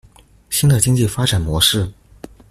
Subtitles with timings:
[0.49, 1.87] 新的經濟發展模式